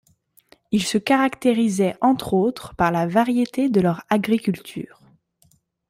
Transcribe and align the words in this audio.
Ils 0.71 0.81
se 0.83 0.97
caractérisaient 0.97 1.95
entre 2.01 2.33
autres 2.33 2.73
par 2.73 2.89
la 2.91 3.05
variété 3.05 3.69
de 3.69 3.81
leur 3.81 4.01
agriculture. 4.09 4.99